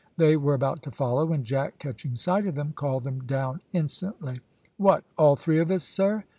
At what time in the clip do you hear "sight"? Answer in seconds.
2.15-2.47